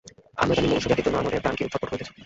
[0.41, 2.13] আমরা জানি, মনুষ্যজাতির জন্য আমাদের প্রাণ কিরূপ ছটফট করিতেছে।